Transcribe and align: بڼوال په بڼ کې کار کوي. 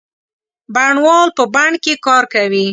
بڼوال 0.75 1.27
په 1.37 1.43
بڼ 1.53 1.71
کې 1.83 1.93
کار 2.05 2.23
کوي. 2.33 2.67